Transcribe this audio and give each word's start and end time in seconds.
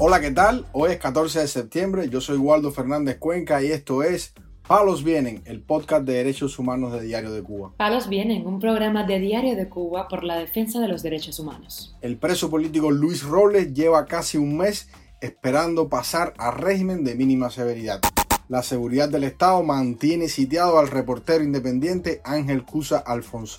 Hola, 0.00 0.20
¿qué 0.20 0.30
tal? 0.30 0.64
Hoy 0.70 0.92
es 0.92 0.98
14 0.98 1.40
de 1.40 1.48
septiembre, 1.48 2.08
yo 2.08 2.20
soy 2.20 2.36
Waldo 2.36 2.70
Fernández 2.70 3.18
Cuenca 3.18 3.60
y 3.64 3.72
esto 3.72 4.04
es 4.04 4.32
Palos 4.68 5.02
Vienen, 5.02 5.42
el 5.44 5.60
podcast 5.60 6.04
de 6.04 6.12
derechos 6.12 6.56
humanos 6.60 6.92
de 6.92 7.02
Diario 7.02 7.32
de 7.32 7.42
Cuba. 7.42 7.72
Palos 7.76 8.08
Vienen, 8.08 8.46
un 8.46 8.60
programa 8.60 9.02
de 9.02 9.18
Diario 9.18 9.56
de 9.56 9.68
Cuba 9.68 10.06
por 10.06 10.22
la 10.22 10.38
defensa 10.38 10.78
de 10.78 10.86
los 10.86 11.02
derechos 11.02 11.40
humanos. 11.40 11.96
El 12.00 12.16
preso 12.16 12.48
político 12.48 12.92
Luis 12.92 13.24
Robles 13.24 13.74
lleva 13.74 14.06
casi 14.06 14.38
un 14.38 14.56
mes 14.56 14.88
esperando 15.20 15.88
pasar 15.88 16.32
a 16.38 16.52
régimen 16.52 17.02
de 17.02 17.16
mínima 17.16 17.50
severidad. 17.50 18.00
La 18.48 18.62
seguridad 18.62 19.08
del 19.08 19.24
Estado 19.24 19.64
mantiene 19.64 20.28
sitiado 20.28 20.78
al 20.78 20.86
reportero 20.86 21.42
independiente 21.42 22.20
Ángel 22.24 22.64
Cusa 22.64 22.98
Alfonso. 22.98 23.56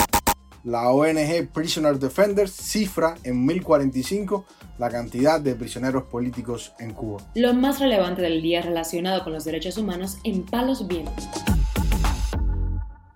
La 0.66 0.90
ONG 0.90 1.48
Prisoner 1.54 1.98
Defenders 1.98 2.52
cifra 2.52 3.16
en 3.24 3.46
1045 3.46 4.46
la 4.78 4.90
cantidad 4.90 5.40
de 5.40 5.56
prisioneros 5.56 6.04
políticos 6.04 6.74
en 6.80 6.94
Cuba. 6.94 7.22
Lo 7.36 7.54
más 7.54 7.80
relevante 7.80 8.22
del 8.22 8.42
día 8.42 8.62
relacionado 8.62 9.24
con 9.24 9.32
los 9.32 9.46
derechos 9.46 9.78
humanos 9.78 10.18
en 10.26 10.44
Palos 10.44 10.86
Vientos. 10.86 11.30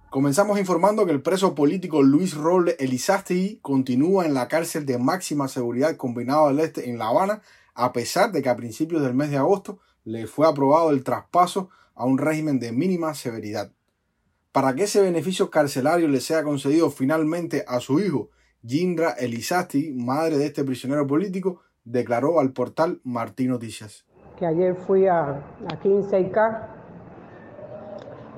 Comenzamos 0.10 0.58
informando 0.58 1.06
que 1.06 1.12
el 1.12 1.22
preso 1.22 1.54
político 1.54 2.02
Luis 2.02 2.34
Roble 2.34 2.78
Elizástegui 2.80 3.60
continúa 3.62 4.26
en 4.26 4.34
la 4.34 4.48
cárcel 4.48 4.86
de 4.86 4.98
máxima 4.98 5.50
seguridad 5.50 5.98
combinado 5.98 6.48
del 6.48 6.60
Este 6.60 6.90
en 6.90 6.98
La 6.98 7.08
Habana, 7.08 7.42
a 7.74 7.92
pesar 7.92 8.32
de 8.32 8.42
que 8.42 8.50
a 8.50 8.56
principios 8.56 9.02
del 9.02 9.16
mes 9.16 9.32
de 9.32 9.38
agosto 9.38 9.80
le 10.06 10.28
fue 10.28 10.48
aprobado 10.48 10.92
el 10.92 11.04
traspaso 11.04 11.70
a 11.96 12.06
un 12.06 12.20
régimen 12.20 12.60
de 12.60 12.72
mínima 12.72 13.14
severidad. 13.16 13.72
Para 14.54 14.76
que 14.76 14.84
ese 14.84 15.02
beneficio 15.02 15.50
carcelario 15.50 16.08
le 16.08 16.20
sea 16.20 16.44
concedido 16.44 16.92
finalmente 16.92 17.66
a 17.68 17.80
su 17.80 18.00
hijo, 18.00 18.30
Jindra 18.64 19.10
Elizasti, 19.14 19.92
madre 19.94 20.38
de 20.38 20.46
este 20.46 20.64
prisionero 20.64 21.08
político, 21.08 21.62
declaró 21.84 22.40
al 22.40 22.52
portal 22.52 23.02
Martín 23.04 23.50
Noticias. 23.50 24.06
Que 24.38 24.46
ayer 24.46 24.76
fui 24.76 25.08
a, 25.08 25.24
a 25.32 25.82
15K 25.84 26.68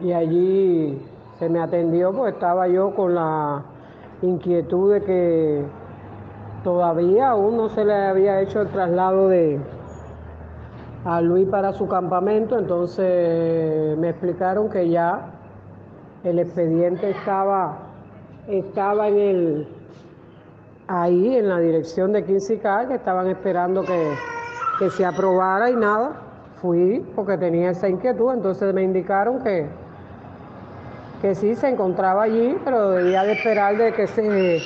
y 0.04 0.14
allí 0.14 0.98
se 1.38 1.50
me 1.50 1.60
atendió 1.60 2.14
porque 2.14 2.32
estaba 2.32 2.70
yo 2.70 2.96
con 2.96 3.14
la 3.14 3.66
inquietud 4.22 4.94
de 4.94 5.04
que 5.04 5.66
todavía 6.64 7.32
aún 7.32 7.58
no 7.58 7.68
se 7.68 7.84
le 7.84 7.94
había 7.94 8.42
hecho 8.42 8.62
el 8.62 8.70
traslado 8.70 9.28
de 9.28 9.60
a 11.04 11.20
Luis 11.20 11.50
para 11.50 11.74
su 11.74 11.90
campamento, 11.90 12.58
entonces 12.58 13.98
me 13.98 14.10
explicaron 14.12 14.70
que 14.70 14.90
ya 14.90 15.35
el 16.26 16.40
expediente 16.40 17.12
estaba, 17.12 17.78
estaba 18.48 19.08
en 19.08 19.18
el, 19.18 19.68
ahí 20.88 21.38
en 21.38 21.50
la 21.50 21.60
dirección 21.60 22.12
de 22.14 22.26
15K, 22.26 22.88
que 22.88 22.96
estaban 22.96 23.28
esperando 23.28 23.84
que, 23.84 24.12
que 24.80 24.90
se 24.90 25.06
aprobara 25.06 25.70
y 25.70 25.76
nada. 25.76 26.22
Fui 26.62 27.06
porque 27.16 27.38
tenía 27.38 27.70
esa 27.70 27.88
inquietud, 27.88 28.34
entonces 28.34 28.74
me 28.74 28.82
indicaron 28.82 29.44
que, 29.44 29.68
que 31.22 31.36
sí 31.36 31.54
se 31.56 31.70
encontraba 31.70 32.24
allí, 32.24 32.58
pero 32.64 32.92
debía 32.92 33.24
de 33.24 33.34
esperar 33.34 33.78
de 33.78 33.94
que 33.94 34.08
se, 34.08 34.60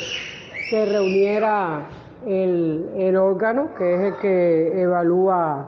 se 0.69 0.85
reuniera 0.85 1.81
el, 2.25 2.89
el, 2.95 3.17
órgano, 3.17 3.69
que 3.77 3.95
es 3.95 4.01
el 4.13 4.17
que 4.19 4.81
evalúa, 4.81 5.67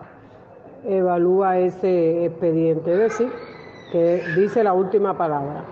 evalúa 0.85 1.57
ese 1.57 2.25
expediente, 2.25 2.93
es 2.93 2.99
decir, 2.99 3.31
que 3.91 4.23
dice 4.37 4.63
la 4.63 4.71
última 4.71 5.17
palabra. 5.17 5.65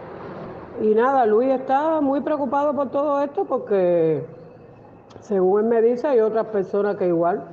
Y 0.82 0.96
nada, 0.96 1.26
Luis 1.26 1.50
está 1.50 2.00
muy 2.00 2.22
preocupado 2.22 2.74
por 2.74 2.90
todo 2.90 3.22
esto 3.22 3.46
porque, 3.46 4.24
según 5.22 5.64
él 5.64 5.66
me 5.68 5.82
dice, 5.82 6.08
hay 6.08 6.20
otras 6.22 6.48
personas 6.48 6.96
que 6.96 7.08
igual 7.08 7.44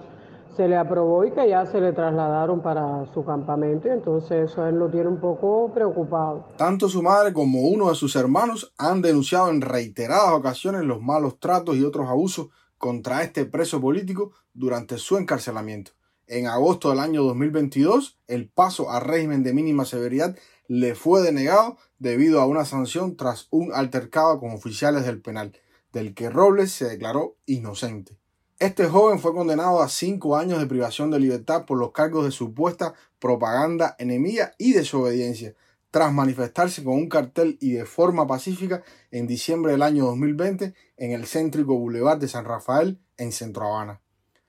se 0.57 0.69
le 0.69 0.77
aprobó 0.77 1.25
y 1.25 1.33
que 1.33 1.49
ya 1.49 1.67
se 1.67 1.81
le 1.81 1.93
trasladaron 1.93 2.63
para 2.63 3.05
su 3.13 3.25
campamento 3.25 3.89
y 3.89 3.91
entonces 3.91 4.51
eso 4.51 4.67
él 4.67 4.77
lo 4.77 4.89
tiene 4.89 5.09
un 5.09 5.21
poco 5.21 5.71
preocupado. 5.75 6.47
Tanto 6.57 6.89
su 6.89 7.03
madre 7.03 7.33
como 7.33 7.61
uno 7.63 7.91
de 7.91 7.95
sus 7.95 8.17
hermanos 8.17 8.73
han 8.79 9.03
denunciado 9.03 9.51
en 9.51 9.61
reiteradas 9.61 10.33
ocasiones 10.33 10.85
los 10.85 11.03
malos 11.03 11.39
tratos 11.39 11.77
y 11.77 11.85
otros 11.85 12.09
abusos 12.09 12.49
contra 12.79 13.23
este 13.23 13.45
preso 13.45 13.81
político 13.81 14.33
durante 14.55 14.97
su 14.99 15.19
encarcelamiento. 15.19 15.93
En 16.27 16.47
agosto 16.47 16.91
del 16.91 17.01
año 17.01 17.23
2022, 17.23 18.19
el 18.27 18.49
paso 18.49 18.91
a 18.91 18.99
régimen 18.99 19.43
de 19.43 19.53
mínima 19.53 19.85
severidad 19.85 20.37
le 20.69 20.95
fue 20.95 21.23
denegado 21.23 21.77
debido 21.99 22.41
a 22.41 22.47
una 22.47 22.65
sanción 22.65 23.17
tras 23.17 23.49
un 23.51 23.73
altercado 23.75 24.39
con 24.41 24.51
oficiales 24.51 25.05
del 25.05 25.21
penal, 25.21 25.53
del 25.93 26.15
que 26.15 26.31
Robles 26.31 26.73
se 26.73 26.87
declaró 26.87 27.37
inocente. 27.47 28.19
Este 28.59 28.87
joven 28.87 29.19
fue 29.19 29.35
condenado 29.35 29.83
a 29.83 29.89
cinco 29.89 30.37
años 30.37 30.59
de 30.59 30.67
privación 30.67 31.11
de 31.11 31.21
libertad 31.21 31.67
por 31.67 31.79
los 31.79 31.93
cargos 31.93 32.25
de 32.25 32.31
supuesta 32.31 32.95
propaganda 33.19 33.97
enemiga 33.99 34.55
y 34.57 34.73
desobediencia, 34.73 35.55
tras 35.91 36.13
manifestarse 36.13 36.83
con 36.83 36.95
un 36.95 37.09
cartel 37.09 37.59
y 37.61 37.73
de 37.73 37.85
forma 37.85 38.27
pacífica 38.27 38.83
en 39.11 39.27
diciembre 39.27 39.73
del 39.73 39.83
año 39.83 40.07
2020 40.07 40.75
en 40.97 41.13
el 41.13 41.27
céntrico 41.27 41.79
Boulevard 41.79 42.19
de 42.19 42.29
San 42.29 42.45
Rafael 42.45 42.99
en 43.17 43.33
Centro 43.33 43.67
Habana. 43.67 44.01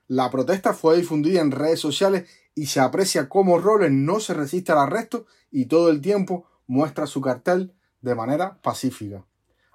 La 0.08 0.30
protesta 0.30 0.72
fue 0.72 0.96
difundida 0.96 1.42
en 1.42 1.50
redes 1.50 1.80
sociales 1.80 2.28
y 2.54 2.66
se 2.66 2.80
aprecia 2.80 3.28
cómo 3.28 3.58
Robles 3.58 3.92
no 3.92 4.20
se 4.20 4.32
resiste 4.32 4.72
al 4.72 4.78
arresto 4.78 5.26
y 5.50 5.66
todo 5.66 5.90
el 5.90 6.00
tiempo 6.00 6.46
muestra 6.66 7.06
su 7.06 7.20
cartel 7.20 7.74
de 8.00 8.14
manera 8.14 8.58
pacífica. 8.62 9.26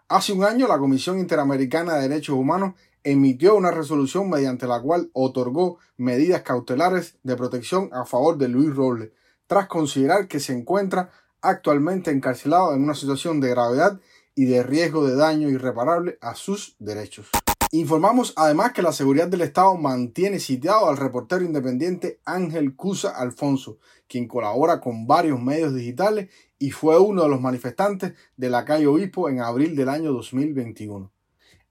Hace 0.07 0.33
un 0.33 0.43
año 0.43 0.67
la 0.67 0.79
Comisión 0.79 1.19
Interamericana 1.19 1.95
de 1.95 2.09
Derechos 2.09 2.35
Humanos 2.35 2.73
emitió 3.03 3.55
una 3.55 3.69
resolución 3.69 4.27
mediante 4.27 4.65
la 4.65 4.81
cual 4.81 5.11
otorgó 5.13 5.77
medidas 5.97 6.41
cautelares 6.41 7.17
de 7.21 7.35
protección 7.35 7.91
a 7.93 8.03
favor 8.05 8.39
de 8.39 8.47
Luis 8.47 8.75
Robles, 8.75 9.11
tras 9.45 9.67
considerar 9.67 10.27
que 10.27 10.39
se 10.39 10.53
encuentra 10.53 11.11
actualmente 11.41 12.09
encarcelado 12.09 12.73
en 12.73 12.81
una 12.81 12.95
situación 12.95 13.39
de 13.39 13.49
gravedad 13.49 13.99
y 14.33 14.45
de 14.45 14.63
riesgo 14.63 15.05
de 15.05 15.15
daño 15.15 15.49
irreparable 15.49 16.17
a 16.21 16.33
sus 16.33 16.75
derechos. 16.79 17.29
Informamos 17.75 18.33
además 18.35 18.71
que 18.71 18.83
la 18.83 18.91
seguridad 18.91 19.27
del 19.27 19.41
Estado 19.41 19.75
mantiene 19.77 20.39
sitiado 20.39 20.89
al 20.89 20.97
reportero 20.97 21.43
independiente 21.43 22.19
Ángel 22.23 22.75
Cusa 22.75 23.09
Alfonso, 23.09 23.79
quien 24.07 24.27
colabora 24.27 24.79
con 24.79 25.07
varios 25.07 25.41
medios 25.41 25.73
digitales 25.73 26.29
y 26.59 26.69
fue 26.69 26.99
uno 26.99 27.23
de 27.23 27.29
los 27.29 27.41
manifestantes 27.41 28.13
de 28.37 28.49
la 28.51 28.63
calle 28.63 28.85
Obispo 28.85 29.27
en 29.27 29.39
abril 29.39 29.75
del 29.75 29.89
año 29.89 30.13
2021. 30.13 31.11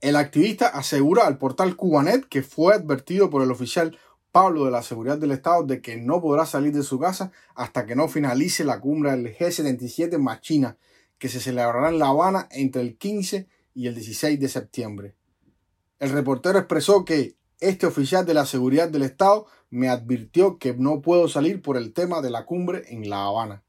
El 0.01 0.17
activista 0.17 0.67
asegura 0.67 1.25
al 1.25 1.39
portal 1.39 1.77
Cubanet 1.77 2.27
que 2.27 2.43
fue 2.43 2.75
advertido 2.75 3.31
por 3.31 3.45
el 3.45 3.53
oficial 3.53 3.97
Pablo 4.33 4.65
de 4.65 4.73
la 4.73 4.83
Seguridad 4.83 5.19
del 5.19 5.31
Estado 5.31 5.63
de 5.63 5.81
que 5.81 5.99
no 5.99 6.21
podrá 6.21 6.47
salir 6.47 6.73
de 6.73 6.83
su 6.83 6.99
casa 6.99 7.31
hasta 7.55 7.87
que 7.87 7.95
no 7.95 8.09
finalice 8.09 8.65
la 8.65 8.81
cumbre 8.81 9.13
del 9.13 9.37
G77 9.37 10.19
más 10.19 10.41
China, 10.41 10.77
que 11.19 11.29
se 11.29 11.39
celebrará 11.39 11.91
en 11.91 12.01
La 12.01 12.09
Habana 12.09 12.49
entre 12.51 12.83
el 12.83 12.99
15 12.99 13.47
y 13.73 13.87
el 13.87 13.95
16 13.95 14.41
de 14.41 14.49
septiembre. 14.49 15.15
El 16.03 16.11
reportero 16.11 16.59
expresó 16.59 17.05
que 17.05 17.37
este 17.61 17.87
oficial 17.87 18.27
de 18.27 18.35
la 18.35 18.45
seguridad 18.45 18.89
del 18.89 19.03
Estado 19.03 19.47
me 19.71 19.89
advirtió 19.89 20.59
que 20.59 20.75
no 20.75 21.01
puedo 21.01 21.29
salir 21.29 21.63
por 21.63 21.77
el 21.77 21.93
tema 21.93 22.21
de 22.21 22.31
la 22.31 22.45
cumbre 22.45 22.83
en 22.89 23.09
La 23.09 23.27
Habana. 23.27 23.63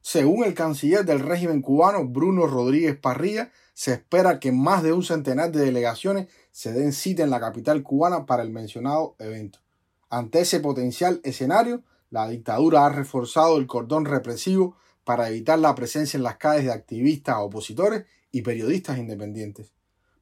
Según 0.00 0.44
el 0.44 0.54
canciller 0.54 1.04
del 1.04 1.18
régimen 1.18 1.62
cubano, 1.62 2.06
Bruno 2.06 2.46
Rodríguez 2.46 2.96
Parrilla, 2.96 3.50
se 3.72 3.94
espera 3.94 4.38
que 4.38 4.52
más 4.52 4.84
de 4.84 4.92
un 4.92 5.02
centenar 5.02 5.50
de 5.50 5.64
delegaciones 5.64 6.28
se 6.52 6.72
den 6.72 6.92
cita 6.92 7.24
en 7.24 7.30
la 7.30 7.40
capital 7.40 7.82
cubana 7.82 8.24
para 8.24 8.44
el 8.44 8.50
mencionado 8.50 9.16
evento. 9.18 9.58
Ante 10.10 10.42
ese 10.42 10.60
potencial 10.60 11.20
escenario, 11.24 11.82
la 12.08 12.28
dictadura 12.28 12.86
ha 12.86 12.90
reforzado 12.90 13.56
el 13.56 13.66
cordón 13.66 14.04
represivo 14.04 14.76
para 15.02 15.28
evitar 15.28 15.58
la 15.58 15.74
presencia 15.74 16.18
en 16.18 16.22
las 16.22 16.36
calles 16.36 16.66
de 16.66 16.72
activistas, 16.72 17.38
opositores 17.40 18.04
y 18.30 18.42
periodistas 18.42 18.96
independientes. 18.96 19.73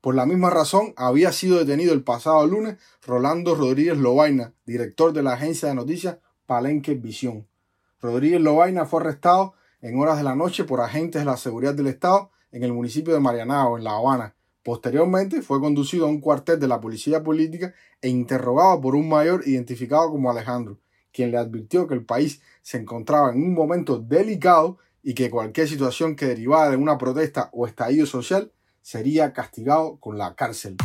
Por 0.03 0.17
la 0.17 0.27
misma 0.27 0.51
razón, 0.51 0.95
había 0.97 1.31
sido 1.31 1.61
detenido 1.61 1.95
el 1.95 2.03
pasado 2.03 2.45
lunes 2.45 2.77
Rolando 3.07 3.55
Rodríguez 3.55 3.97
Lobaina, 3.97 4.53
director 4.67 5.13
de 5.13 5.23
la 5.23 5.35
agencia 5.35 5.69
de 5.69 5.77
noticias 5.77 6.19
Palenque 6.45 6.95
Visión. 6.95 7.47
Rodríguez 8.01 8.41
Lobaina 8.41 8.85
fue 8.85 9.01
arrestado 9.01 9.55
en 9.81 9.97
horas 10.01 10.19
de 10.19 10.25
la 10.25 10.35
noche 10.35 10.65
por 10.65 10.81
agentes 10.81 11.23
de 11.23 11.27
la 11.27 11.37
seguridad 11.37 11.73
del 11.75 11.87
Estado 11.87 12.33
en 12.51 12.65
el 12.65 12.73
municipio 12.73 13.15
de 13.15 13.21
Marianao, 13.21 13.79
en 13.79 13.85
La 13.85 13.93
Habana. 13.93 14.35
Posteriormente 14.65 15.41
fue 15.41 15.61
conducido 15.61 16.07
a 16.07 16.09
un 16.09 16.21
cuartel 16.21 16.59
de 16.59 16.67
la 16.67 16.81
policía 16.81 17.23
política 17.23 17.73
e 18.01 18.09
interrogado 18.09 18.81
por 18.81 18.97
un 18.97 19.09
mayor 19.09 19.47
identificado 19.47 20.11
como 20.11 20.33
Alejandro, 20.33 20.81
quien 21.13 21.31
le 21.31 21.39
advirtió 21.39 21.87
que 21.87 21.95
el 21.95 22.05
país 22.05 22.43
se 22.61 22.77
encontraba 22.77 23.31
en 23.31 23.41
un 23.41 23.55
momento 23.55 24.01
delicado 24.01 24.79
y 25.01 25.15
que 25.15 25.31
cualquier 25.31 25.69
situación 25.69 26.17
que 26.17 26.27
derivara 26.27 26.71
de 26.71 26.77
una 26.77 26.99
protesta 26.99 27.51
o 27.53 27.69
estallido 27.69 28.07
social 28.07 28.51
sería 28.83 29.33
castigado 29.33 29.97
con 29.99 30.19
la 30.19 30.35
cárcel. 30.35 30.77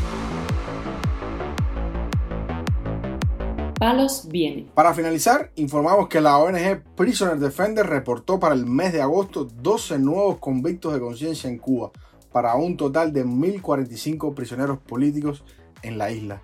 Palos 3.79 4.27
viene. 4.27 4.71
Para 4.73 4.93
finalizar, 4.93 5.51
informamos 5.55 6.07
que 6.07 6.19
la 6.19 6.37
ONG 6.37 6.83
Prisoner 6.95 7.37
Defender 7.37 7.85
reportó 7.85 8.39
para 8.39 8.55
el 8.55 8.65
mes 8.65 8.91
de 8.91 9.01
agosto 9.01 9.45
12 9.45 9.99
nuevos 9.99 10.39
convictos 10.39 10.93
de 10.93 10.99
conciencia 10.99 11.49
en 11.49 11.59
Cuba, 11.59 11.91
para 12.31 12.55
un 12.55 12.75
total 12.75 13.13
de 13.13 13.25
1.045 13.25 14.33
prisioneros 14.33 14.79
políticos 14.79 15.43
en 15.83 15.97
la 15.97 16.11
isla. 16.11 16.41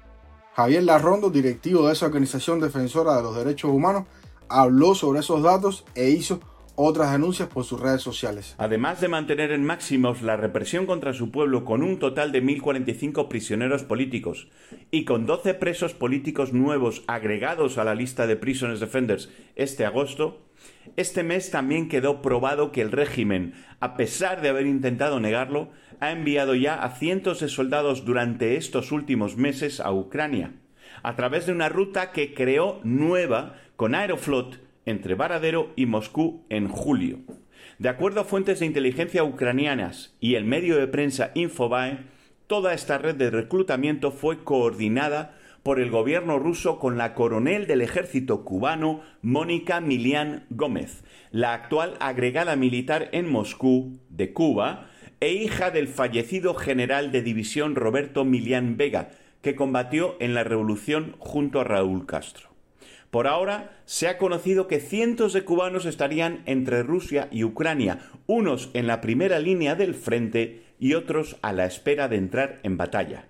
Javier 0.55 0.83
Larrondo, 0.83 1.31
directivo 1.31 1.87
de 1.87 1.93
esa 1.93 2.05
organización 2.05 2.59
defensora 2.59 3.15
de 3.15 3.23
los 3.23 3.35
derechos 3.35 3.71
humanos, 3.71 4.03
habló 4.47 4.93
sobre 4.93 5.21
esos 5.21 5.41
datos 5.41 5.85
e 5.95 6.09
hizo 6.09 6.39
otras 6.75 7.11
denuncias 7.11 7.49
por 7.49 7.65
sus 7.65 7.79
redes 7.79 8.01
sociales. 8.01 8.55
Además 8.57 8.99
de 8.99 9.07
mantener 9.07 9.51
en 9.51 9.63
máximos 9.63 10.21
la 10.21 10.37
represión 10.37 10.85
contra 10.85 11.13
su 11.13 11.29
pueblo 11.29 11.65
con 11.65 11.83
un 11.83 11.99
total 11.99 12.31
de 12.31 12.43
1.045 12.43 13.27
prisioneros 13.27 13.83
políticos 13.83 14.47
y 14.89 15.05
con 15.05 15.25
12 15.25 15.53
presos 15.53 15.93
políticos 15.93 16.51
nuevos 16.51 17.03
agregados 17.07 17.77
a 17.77 17.83
la 17.83 17.93
lista 17.93 18.25
de 18.25 18.37
Prisoners 18.37 18.79
Defenders 18.79 19.29
este 19.55 19.85
agosto, 19.85 20.41
este 20.97 21.23
mes 21.23 21.51
también 21.51 21.89
quedó 21.89 22.21
probado 22.21 22.71
que 22.71 22.81
el 22.81 22.91
régimen, 22.91 23.53
a 23.79 23.95
pesar 23.95 24.41
de 24.41 24.49
haber 24.49 24.65
intentado 24.65 25.19
negarlo, 25.19 25.69
ha 25.99 26.11
enviado 26.11 26.55
ya 26.55 26.75
a 26.75 26.95
cientos 26.95 27.39
de 27.39 27.49
soldados 27.49 28.03
durante 28.03 28.57
estos 28.57 28.91
últimos 28.91 29.37
meses 29.37 29.79
a 29.79 29.91
Ucrania, 29.91 30.53
a 31.03 31.15
través 31.15 31.45
de 31.45 31.51
una 31.51 31.69
ruta 31.69 32.11
que 32.11 32.33
creó 32.33 32.79
nueva 32.83 33.55
con 33.75 33.93
Aeroflot 33.93 34.59
entre 34.85 35.15
Varadero 35.15 35.71
y 35.75 35.85
Moscú 35.85 36.45
en 36.49 36.67
julio. 36.67 37.19
De 37.79 37.89
acuerdo 37.89 38.21
a 38.21 38.25
fuentes 38.25 38.59
de 38.59 38.65
inteligencia 38.65 39.23
ucranianas 39.23 40.15
y 40.19 40.35
el 40.35 40.45
medio 40.45 40.77
de 40.77 40.87
prensa 40.87 41.31
Infobae, 41.33 41.99
toda 42.47 42.73
esta 42.73 42.97
red 42.97 43.15
de 43.15 43.29
reclutamiento 43.29 44.11
fue 44.11 44.43
coordinada 44.43 45.37
por 45.63 45.79
el 45.79 45.89
gobierno 45.89 46.39
ruso 46.39 46.77
con 46.77 46.97
la 46.97 47.13
coronel 47.13 47.67
del 47.67 47.81
ejército 47.81 48.43
cubano 48.43 49.01
Mónica 49.21 49.79
Milian 49.79 50.45
Gómez, 50.49 51.03
la 51.31 51.53
actual 51.53 51.95
agregada 51.99 52.55
militar 52.57 53.09
en 53.13 53.31
Moscú 53.31 53.97
de 54.09 54.33
Cuba 54.33 54.89
e 55.21 55.31
hija 55.31 55.71
del 55.71 55.87
fallecido 55.87 56.53
general 56.53 57.13
de 57.13 57.21
división 57.21 57.75
Roberto 57.75 58.25
Milian 58.25 58.75
Vega, 58.75 59.11
que 59.41 59.55
combatió 59.55 60.17
en 60.19 60.33
la 60.33 60.43
revolución 60.43 61.15
junto 61.17 61.61
a 61.61 61.63
Raúl 61.63 62.05
Castro. 62.05 62.52
Por 63.13 63.27
ahora 63.27 63.77
se 63.85 64.07
ha 64.07 64.17
conocido 64.17 64.67
que 64.67 64.79
cientos 64.79 65.33
de 65.33 65.43
cubanos 65.43 65.85
estarían 65.85 66.41
entre 66.47 66.81
Rusia 66.81 67.27
y 67.29 67.43
Ucrania, 67.43 67.99
unos 68.25 68.71
en 68.73 68.87
la 68.87 69.01
primera 69.01 69.37
línea 69.37 69.75
del 69.75 69.93
frente 69.93 70.63
y 70.79 70.95
otros 70.95 71.37
a 71.43 71.53
la 71.53 71.65
espera 71.65 72.07
de 72.07 72.15
entrar 72.15 72.59
en 72.63 72.75
batalla. 72.75 73.27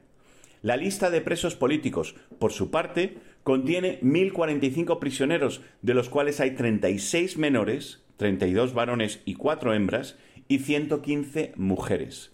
La 0.62 0.78
lista 0.78 1.10
de 1.10 1.20
presos 1.20 1.58
políticos, 1.58 2.16
por 2.40 2.54
su 2.54 2.72
parte, 2.72 3.18
contiene 3.44 4.00
1.045 4.00 5.00
prisioneros, 5.00 5.60
de 5.82 5.94
los 5.94 6.08
cuales 6.08 6.40
hay 6.40 6.52
36 6.52 7.38
menores, 7.38 8.06
32 8.16 8.74
varones 8.74 9.20
y 9.26 9.34
4 9.34 9.74
hembras, 9.74 10.16
y 10.48 10.60
115 10.60 11.52
mujeres. 11.58 12.32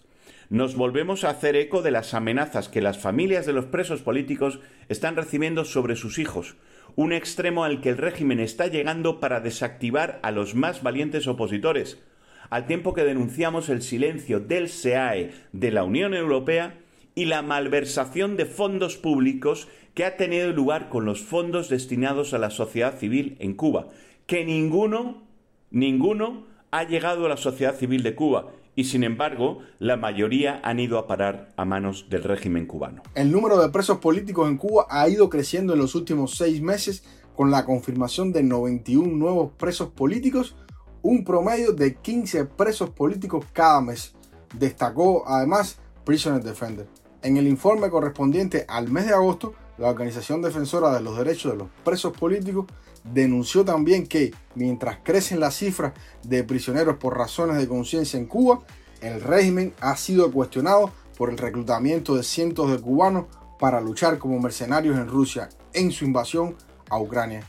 Nos 0.50 0.76
volvemos 0.76 1.24
a 1.24 1.30
hacer 1.30 1.56
eco 1.56 1.82
de 1.82 1.90
las 1.90 2.14
amenazas 2.14 2.68
que 2.68 2.80
las 2.80 2.98
familias 2.98 3.44
de 3.44 3.52
los 3.52 3.64
presos 3.64 4.02
políticos 4.02 4.60
están 4.88 5.16
recibiendo 5.16 5.64
sobre 5.64 5.96
sus 5.96 6.20
hijos, 6.20 6.54
un 6.96 7.12
extremo 7.12 7.64
al 7.64 7.80
que 7.80 7.90
el 7.90 7.98
régimen 7.98 8.40
está 8.40 8.66
llegando 8.66 9.20
para 9.20 9.40
desactivar 9.40 10.20
a 10.22 10.30
los 10.30 10.54
más 10.54 10.82
valientes 10.82 11.26
opositores, 11.26 12.02
al 12.50 12.66
tiempo 12.66 12.94
que 12.94 13.04
denunciamos 13.04 13.68
el 13.68 13.82
silencio 13.82 14.40
del 14.40 14.68
SEAE 14.68 15.30
de 15.52 15.70
la 15.70 15.84
Unión 15.84 16.14
Europea 16.14 16.78
y 17.14 17.26
la 17.26 17.42
malversación 17.42 18.36
de 18.36 18.46
fondos 18.46 18.96
públicos 18.96 19.68
que 19.94 20.04
ha 20.04 20.16
tenido 20.16 20.52
lugar 20.52 20.88
con 20.88 21.04
los 21.04 21.20
fondos 21.20 21.68
destinados 21.68 22.34
a 22.34 22.38
la 22.38 22.50
sociedad 22.50 22.98
civil 22.98 23.36
en 23.40 23.54
Cuba, 23.54 23.88
que 24.26 24.44
ninguno, 24.44 25.22
ninguno 25.70 26.49
ha 26.70 26.84
llegado 26.84 27.26
a 27.26 27.28
la 27.28 27.36
sociedad 27.36 27.76
civil 27.76 28.02
de 28.02 28.14
Cuba 28.14 28.46
y 28.76 28.84
sin 28.84 29.02
embargo 29.02 29.58
la 29.78 29.96
mayoría 29.96 30.60
han 30.62 30.78
ido 30.78 30.98
a 30.98 31.06
parar 31.06 31.52
a 31.56 31.64
manos 31.64 32.06
del 32.08 32.22
régimen 32.22 32.66
cubano. 32.66 33.02
El 33.14 33.32
número 33.32 33.60
de 33.60 33.70
presos 33.70 33.98
políticos 33.98 34.48
en 34.48 34.56
Cuba 34.56 34.86
ha 34.88 35.08
ido 35.08 35.28
creciendo 35.28 35.72
en 35.72 35.80
los 35.80 35.94
últimos 35.94 36.36
seis 36.36 36.62
meses 36.62 37.04
con 37.34 37.50
la 37.50 37.64
confirmación 37.64 38.32
de 38.32 38.42
91 38.42 39.16
nuevos 39.16 39.52
presos 39.56 39.90
políticos, 39.90 40.56
un 41.02 41.24
promedio 41.24 41.72
de 41.72 41.96
15 41.96 42.44
presos 42.44 42.90
políticos 42.90 43.46
cada 43.52 43.80
mes. 43.80 44.14
Destacó 44.58 45.26
además 45.26 45.78
Prisoner 46.04 46.42
Defender. 46.42 46.86
En 47.22 47.36
el 47.36 47.46
informe 47.46 47.90
correspondiente 47.90 48.64
al 48.68 48.90
mes 48.90 49.06
de 49.06 49.14
agosto, 49.14 49.54
la 49.80 49.88
Organización 49.88 50.42
Defensora 50.42 50.92
de 50.92 51.00
los 51.00 51.16
Derechos 51.16 51.52
de 51.52 51.58
los 51.58 51.68
Presos 51.82 52.12
Políticos 52.12 52.66
denunció 53.02 53.64
también 53.64 54.06
que 54.06 54.32
mientras 54.54 54.98
crecen 55.02 55.40
las 55.40 55.56
cifras 55.56 55.94
de 56.22 56.44
prisioneros 56.44 56.98
por 56.98 57.16
razones 57.16 57.56
de 57.56 57.66
conciencia 57.66 58.18
en 58.18 58.26
Cuba, 58.26 58.60
el 59.00 59.22
régimen 59.22 59.72
ha 59.80 59.96
sido 59.96 60.30
cuestionado 60.30 60.92
por 61.16 61.30
el 61.30 61.38
reclutamiento 61.38 62.14
de 62.14 62.22
cientos 62.22 62.70
de 62.70 62.78
cubanos 62.78 63.24
para 63.58 63.80
luchar 63.80 64.18
como 64.18 64.38
mercenarios 64.38 64.98
en 64.98 65.08
Rusia 65.08 65.48
en 65.72 65.90
su 65.92 66.04
invasión 66.04 66.56
a 66.90 67.00
Ucrania. 67.00 67.48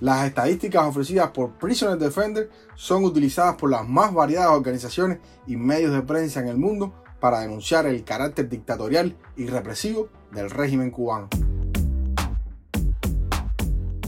Las 0.00 0.26
estadísticas 0.26 0.84
ofrecidas 0.84 1.30
por 1.30 1.52
Prisoner 1.58 1.96
Defender 1.96 2.50
son 2.74 3.04
utilizadas 3.04 3.56
por 3.56 3.70
las 3.70 3.88
más 3.88 4.12
variadas 4.12 4.50
organizaciones 4.50 5.18
y 5.46 5.56
medios 5.56 5.94
de 5.94 6.02
prensa 6.02 6.40
en 6.40 6.48
el 6.48 6.58
mundo 6.58 6.92
para 7.20 7.40
denunciar 7.40 7.86
el 7.86 8.04
carácter 8.04 8.50
dictatorial 8.50 9.16
y 9.36 9.46
represivo 9.46 10.08
del 10.30 10.50
régimen 10.50 10.90
cubano. 10.90 11.28